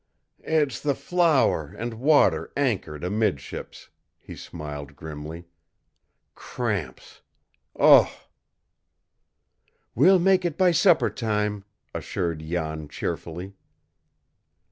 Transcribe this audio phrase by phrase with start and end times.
[0.39, 5.45] "It's the flour and water anchored amidships," he smiled grimly.
[6.33, 7.21] "Cramps
[7.79, 8.09] Ugh!"
[9.93, 13.53] "We'll make it by supper time," assured Jan cheerfully.